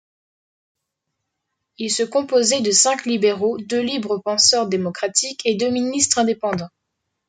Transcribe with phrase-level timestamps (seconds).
[1.77, 6.71] Il se composait de cinq libéraux, deux libres penseurs démocratiques, et deux ministres indépendants.